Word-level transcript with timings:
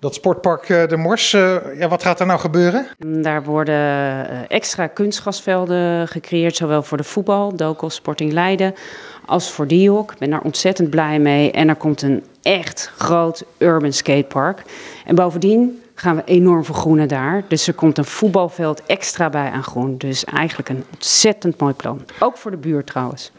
Dat 0.00 0.14
sportpark 0.14 0.68
eh, 0.68 0.88
De 0.88 0.96
Mors, 0.96 1.32
uh, 1.32 1.56
ja, 1.78 1.88
wat 1.88 2.02
gaat 2.02 2.20
er 2.20 2.26
nou 2.26 2.40
gebeuren? 2.40 2.86
Daar 2.98 3.44
worden 3.44 4.48
extra 4.48 4.86
kunstgasvelden 4.86 6.08
gecreëerd, 6.08 6.56
zowel 6.56 6.82
voor 6.82 6.96
de 6.96 7.04
voetbal, 7.04 7.56
Dokos 7.56 7.94
Sporting 7.94 8.32
Leiden, 8.32 8.74
als 9.26 9.50
voor 9.50 9.66
Diok. 9.66 10.12
Ik 10.12 10.18
ben 10.18 10.30
daar 10.30 10.40
ontzettend 10.40 10.90
blij 10.90 11.18
mee. 11.18 11.50
En 11.50 11.68
er 11.68 11.76
komt 11.76 12.02
een 12.02 12.24
echt 12.42 12.92
groot 12.96 13.44
urban 13.58 13.92
skatepark. 13.92 14.62
En 15.06 15.14
bovendien 15.14 15.82
gaan 15.94 16.16
we 16.16 16.22
enorm 16.24 16.64
vergroenen 16.64 17.08
daar. 17.08 17.44
Dus 17.48 17.66
er 17.66 17.74
komt 17.74 17.98
een 17.98 18.04
voetbalveld 18.04 18.82
extra 18.86 19.30
bij 19.30 19.50
aan 19.50 19.64
groen. 19.64 19.96
Dus 19.96 20.24
eigenlijk 20.24 20.68
een 20.68 20.84
ontzettend 20.92 21.60
mooi 21.60 21.74
plan. 21.74 22.04
Ook 22.20 22.36
voor 22.36 22.50
de 22.50 22.56
buurt 22.56 22.86
trouwens. 22.86 23.32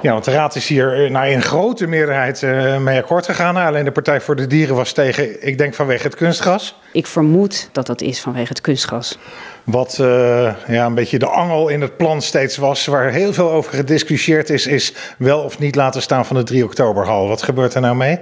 Ja, 0.00 0.12
want 0.12 0.24
de 0.24 0.30
Raad 0.30 0.54
is 0.54 0.68
hier 0.68 1.04
eh, 1.04 1.10
nou, 1.10 1.26
in 1.26 1.42
grote 1.42 1.86
meerderheid 1.86 2.42
uh, 2.42 2.78
mee 2.78 2.98
akkoord 2.98 3.24
gegaan. 3.24 3.56
Alleen 3.56 3.84
de 3.84 3.92
Partij 3.92 4.20
voor 4.20 4.36
de 4.36 4.46
Dieren 4.46 4.74
was 4.74 4.92
tegen, 4.92 5.46
ik 5.46 5.58
denk 5.58 5.74
vanwege 5.74 6.02
het 6.02 6.14
kunstgras. 6.14 6.78
Ik 6.92 7.06
vermoed 7.06 7.68
dat 7.72 7.86
dat 7.86 8.00
is 8.00 8.20
vanwege 8.20 8.48
het 8.48 8.60
kunstgras. 8.60 9.18
Wat 9.64 9.98
uh, 10.00 10.54
ja, 10.68 10.86
een 10.86 10.94
beetje 10.94 11.18
de 11.18 11.26
angel 11.26 11.68
in 11.68 11.80
het 11.80 11.96
plan 11.96 12.22
steeds 12.22 12.56
was, 12.56 12.86
waar 12.86 13.10
heel 13.10 13.32
veel 13.32 13.50
over 13.50 13.74
gediscussieerd 13.74 14.50
is, 14.50 14.66
is 14.66 14.94
wel 15.18 15.40
of 15.40 15.58
niet 15.58 15.74
laten 15.74 16.02
staan 16.02 16.26
van 16.26 16.36
de 16.36 16.42
3 16.42 16.64
oktoberhal. 16.64 17.28
Wat 17.28 17.42
gebeurt 17.42 17.74
er 17.74 17.80
nou 17.80 17.96
mee? 17.96 18.18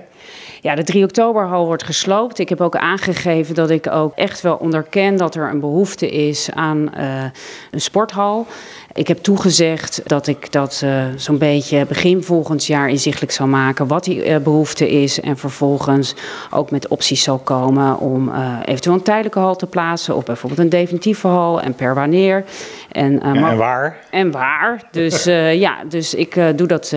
Ja, 0.66 0.74
de 0.74 0.84
3 0.84 1.04
oktoberhal 1.04 1.66
wordt 1.66 1.82
gesloopt. 1.82 2.38
Ik 2.38 2.48
heb 2.48 2.60
ook 2.60 2.76
aangegeven 2.76 3.54
dat 3.54 3.70
ik 3.70 3.90
ook 3.90 4.12
echt 4.14 4.40
wel 4.40 4.56
onderken 4.56 5.16
dat 5.16 5.34
er 5.34 5.50
een 5.50 5.60
behoefte 5.60 6.10
is 6.10 6.50
aan 6.54 6.90
uh, 6.98 7.24
een 7.70 7.80
sporthal. 7.80 8.46
Ik 8.92 9.08
heb 9.08 9.18
toegezegd 9.18 10.00
dat 10.04 10.26
ik 10.26 10.52
dat 10.52 10.80
uh, 10.84 11.04
zo'n 11.16 11.38
beetje 11.38 11.86
begin 11.86 12.22
volgend 12.22 12.66
jaar 12.66 12.88
inzichtelijk 12.88 13.32
zal 13.32 13.46
maken 13.46 13.86
wat 13.86 14.04
die 14.04 14.28
uh, 14.28 14.36
behoefte 14.36 14.90
is. 14.90 15.20
En 15.20 15.36
vervolgens 15.36 16.14
ook 16.50 16.70
met 16.70 16.88
opties 16.88 17.22
zal 17.22 17.38
komen 17.38 17.98
om 17.98 18.28
uh, 18.28 18.58
eventueel 18.64 18.94
een 18.94 19.02
tijdelijke 19.02 19.38
hal 19.38 19.56
te 19.56 19.66
plaatsen. 19.66 20.16
Of 20.16 20.24
bijvoorbeeld 20.24 20.60
een 20.60 20.68
definitieve 20.68 21.26
hal 21.26 21.60
en 21.60 21.74
per 21.74 21.94
wanneer. 21.94 22.44
En, 22.92 23.12
ja, 23.12 23.50
en 23.50 23.56
waar? 23.56 23.96
En 24.10 24.30
waar. 24.30 24.82
Dus 24.90 25.24
ja, 25.54 25.84
dus 25.88 26.14
ik 26.14 26.40
doe 26.56 26.66
dat 26.66 26.94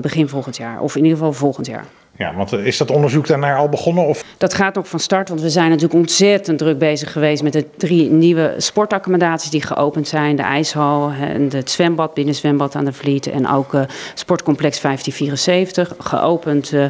begin 0.00 0.28
volgend 0.28 0.56
jaar. 0.56 0.80
Of 0.80 0.96
in 0.96 1.02
ieder 1.02 1.18
geval 1.18 1.32
volgend 1.32 1.66
jaar. 1.66 1.84
Ja, 2.16 2.34
want 2.34 2.52
is 2.52 2.76
dat 2.76 2.90
onderzoek 2.90 3.26
daarnaar 3.26 3.56
al 3.56 3.68
begonnen? 3.68 4.06
Of? 4.06 4.24
Dat 4.38 4.54
gaat 4.54 4.74
nog 4.74 4.88
van 4.88 5.00
start, 5.00 5.28
want 5.28 5.40
we 5.40 5.50
zijn 5.50 5.68
natuurlijk 5.68 5.94
ontzettend 5.94 6.58
druk 6.58 6.78
bezig 6.78 7.12
geweest 7.12 7.42
met 7.42 7.52
de 7.52 7.66
drie 7.76 8.10
nieuwe 8.10 8.54
sportaccommodaties 8.56 9.50
die 9.50 9.62
geopend 9.62 10.08
zijn. 10.08 10.36
De 10.36 10.42
ijshal, 10.42 11.10
en 11.10 11.48
het 11.52 11.70
zwembad, 11.70 12.14
binnen 12.14 12.34
zwembad 12.34 12.74
aan 12.74 12.84
de 12.84 12.92
Vliet 12.92 13.30
en 13.30 13.48
ook 13.48 13.74
uh, 13.74 13.82
sportcomplex 14.14 14.80
1574, 14.80 15.94
geopend 15.98 16.72
uh, 16.72 16.84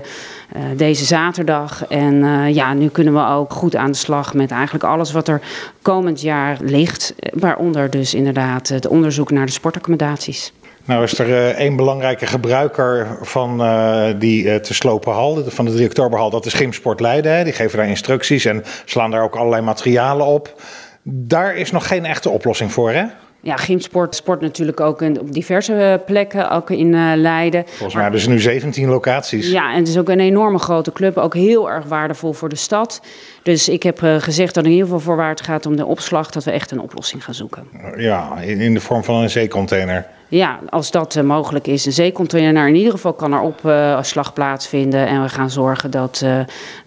deze 0.76 1.04
zaterdag. 1.04 1.86
En 1.86 2.14
ja, 2.54 2.74
nu 2.74 2.88
kunnen 2.88 3.14
we 3.14 3.26
ook 3.26 3.52
goed 3.52 3.76
aan 3.76 3.90
de 3.90 3.96
slag 3.96 4.34
met 4.34 4.50
eigenlijk 4.50 4.84
alles 4.84 5.12
wat 5.12 5.28
er 5.28 5.40
komend 5.82 6.20
jaar 6.20 6.56
ligt. 6.60 7.14
Waaronder 7.32 7.90
dus 7.90 8.14
inderdaad 8.14 8.68
het 8.68 8.86
onderzoek 8.86 9.30
naar 9.30 9.46
de 9.46 9.52
sportaccommodaties. 9.52 10.52
Nou 10.84 11.02
is 11.02 11.18
er 11.18 11.28
uh, 11.28 11.48
één 11.48 11.76
belangrijke 11.76 12.26
gebruiker 12.26 13.18
van 13.20 13.60
uh, 13.60 14.06
die 14.18 14.44
uh, 14.44 14.54
te 14.54 14.74
slopen 14.74 15.12
hal, 15.12 15.42
van 15.46 15.64
de 15.64 15.72
3 15.72 15.86
oktoberhal, 15.86 16.30
dat 16.30 16.46
is 16.46 16.54
Gymsport 16.54 17.00
Leiden. 17.00 17.44
Die 17.44 17.52
geven 17.52 17.78
daar 17.78 17.88
instructies 17.88 18.44
en 18.44 18.64
slaan 18.84 19.10
daar 19.10 19.22
ook 19.22 19.36
allerlei 19.36 19.62
materialen 19.62 20.26
op. 20.26 20.62
Daar 21.02 21.56
is 21.56 21.70
nog 21.70 21.86
geen 21.86 22.04
echte 22.04 22.30
oplossing 22.30 22.72
voor, 22.72 22.90
hè? 22.90 23.04
Ja, 23.44 23.56
gymsport 23.56 24.14
sport 24.14 24.40
natuurlijk 24.40 24.80
ook 24.80 25.02
in, 25.02 25.20
op 25.20 25.32
diverse 25.32 26.02
plekken, 26.06 26.50
ook 26.50 26.70
in 26.70 26.92
uh, 26.92 27.12
Leiden. 27.14 27.64
Volgens 27.66 27.94
mij 27.94 28.02
hebben 28.02 28.20
ze 28.20 28.28
nu 28.28 28.40
17 28.40 28.88
locaties. 28.88 29.50
Ja, 29.50 29.72
en 29.72 29.78
het 29.78 29.88
is 29.88 29.98
ook 29.98 30.08
een 30.08 30.20
enorme 30.20 30.58
grote 30.58 30.92
club, 30.92 31.16
ook 31.16 31.34
heel 31.34 31.70
erg 31.70 31.84
waardevol 31.84 32.32
voor 32.32 32.48
de 32.48 32.56
stad. 32.56 33.00
Dus 33.42 33.68
ik 33.68 33.82
heb 33.82 34.02
uh, 34.02 34.16
gezegd 34.16 34.54
dat 34.54 34.64
in 34.64 34.70
ieder 34.70 34.84
geval 34.84 35.00
voor 35.00 35.24
het 35.24 35.40
gaat 35.40 35.66
om 35.66 35.76
de 35.76 35.86
opslag, 35.86 36.30
dat 36.30 36.44
we 36.44 36.50
echt 36.50 36.70
een 36.70 36.80
oplossing 36.80 37.24
gaan 37.24 37.34
zoeken. 37.34 37.66
Ja, 37.96 38.38
in, 38.40 38.60
in 38.60 38.74
de 38.74 38.80
vorm 38.80 39.04
van 39.04 39.22
een 39.22 39.30
zeecontainer. 39.30 40.06
Ja, 40.28 40.58
als 40.68 40.90
dat 40.90 41.14
uh, 41.14 41.22
mogelijk 41.22 41.66
is. 41.66 41.86
Een 41.86 41.92
zeecontainer 41.92 42.68
in 42.68 42.74
ieder 42.74 42.92
geval 42.92 43.12
kan 43.12 43.32
er 43.32 43.40
op 43.40 43.60
slag 44.04 44.32
plaatsvinden. 44.32 45.06
En 45.06 45.22
we 45.22 45.28
gaan 45.28 45.50
zorgen 45.50 45.90
dat, 45.90 46.24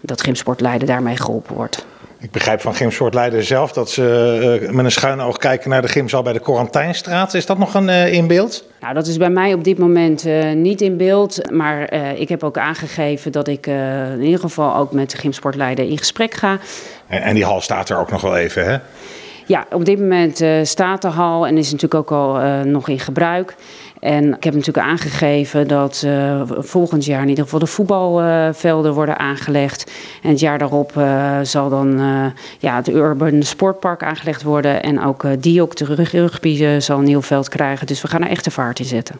dat 0.00 0.22
Gymsport 0.22 0.60
Leiden 0.60 0.88
daarmee 0.88 1.16
geholpen 1.16 1.54
wordt. 1.54 1.86
Ik 2.26 2.32
begrijp 2.32 2.60
van 2.60 2.74
Gymsport 2.74 3.14
Leiden 3.14 3.44
zelf 3.44 3.72
dat 3.72 3.90
ze 3.90 4.58
uh, 4.62 4.70
met 4.70 4.84
een 4.84 4.90
schuine 4.90 5.22
oog 5.22 5.36
kijken 5.36 5.70
naar 5.70 5.82
de 5.82 5.88
gymzaal 5.88 6.22
bij 6.22 6.32
de 6.32 6.40
Quarantijnstraat. 6.40 7.34
Is 7.34 7.46
dat 7.46 7.58
nog 7.58 7.74
een 7.74 7.88
uh, 7.88 8.12
in 8.12 8.26
beeld? 8.26 8.64
Nou, 8.80 8.94
dat 8.94 9.06
is 9.06 9.16
bij 9.16 9.30
mij 9.30 9.54
op 9.54 9.64
dit 9.64 9.78
moment 9.78 10.26
uh, 10.26 10.52
niet 10.52 10.80
in 10.80 10.96
beeld. 10.96 11.50
Maar 11.50 11.92
ik 12.18 12.28
heb 12.28 12.42
ook 12.42 12.58
aangegeven 12.58 13.32
dat 13.32 13.48
ik 13.48 13.66
in 13.66 14.22
ieder 14.22 14.40
geval 14.40 14.76
ook 14.76 14.92
met 14.92 15.14
Gymsport 15.14 15.54
Leiden 15.54 15.88
in 15.88 15.98
gesprek 15.98 16.34
ga. 16.34 16.58
En, 17.06 17.22
en 17.22 17.34
die 17.34 17.44
hal 17.44 17.60
staat 17.60 17.88
er 17.88 17.98
ook 17.98 18.10
nog 18.10 18.20
wel 18.20 18.36
even, 18.36 18.64
hè? 18.64 18.78
Ja, 19.46 19.66
op 19.70 19.84
dit 19.84 19.98
moment 19.98 20.40
uh, 20.40 20.58
staat 20.62 21.02
de 21.02 21.08
hal 21.08 21.46
en 21.46 21.58
is 21.58 21.72
natuurlijk 21.72 21.94
ook 21.94 22.10
al 22.10 22.40
uh, 22.40 22.60
nog 22.60 22.88
in 22.88 22.98
gebruik. 22.98 23.54
En 24.00 24.34
ik 24.34 24.44
heb 24.44 24.54
natuurlijk 24.54 24.86
aangegeven 24.86 25.68
dat 25.68 26.02
uh, 26.06 26.42
volgend 26.46 27.04
jaar 27.04 27.22
in 27.22 27.28
ieder 27.28 27.44
geval 27.44 27.58
de 27.58 27.66
voetbalvelden 27.66 28.94
worden 28.94 29.18
aangelegd. 29.18 29.92
En 30.22 30.30
het 30.30 30.40
jaar 30.40 30.58
daarop 30.58 30.92
zal 31.42 31.68
dan 31.68 31.98
ja, 32.58 32.76
het 32.76 32.88
Urban 32.88 33.42
Sportpark 33.42 34.02
aangelegd 34.02 34.42
worden. 34.42 34.82
En 34.82 35.04
ook 35.04 35.42
Diok, 35.42 35.76
de 35.76 35.84
rugby, 35.84 36.80
zal 36.80 36.98
een 36.98 37.04
nieuw 37.04 37.22
veld 37.22 37.48
krijgen. 37.48 37.86
Dus 37.86 38.02
we 38.02 38.08
gaan 38.08 38.22
er 38.22 38.30
echt 38.30 38.44
de 38.44 38.50
vaart 38.50 38.78
in 38.78 38.84
zetten. 38.84 39.16